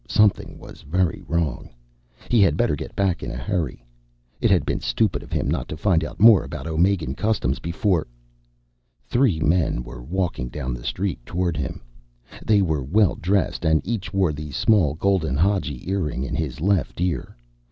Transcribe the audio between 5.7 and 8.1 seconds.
find out more about Omegan customs before....